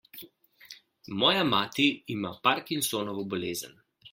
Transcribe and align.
Moja 1.23 1.43
mati 1.51 1.85
ima 2.15 2.33
Parkinsonovo 2.49 3.27
bolezen. 3.35 3.79